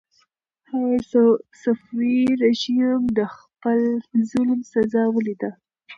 صفوي 1.61 2.19
رژیم 2.43 3.01
د 3.17 3.19
خپل 3.35 3.81
ظلم 4.29 4.59
سزا 4.71 5.03
ولیده. 5.11 5.51